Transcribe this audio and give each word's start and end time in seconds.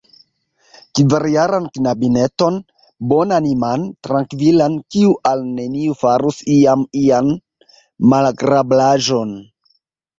Kvarjaran 0.99 1.67
knabineton, 1.75 2.57
bonaniman, 3.13 3.85
trankvilan, 4.09 4.81
kiu 4.97 5.15
al 5.35 5.47
neniu 5.53 6.01
farus 6.03 6.43
iam 6.59 6.91
ian 7.07 7.33
malagrablaĵon. 8.13 9.41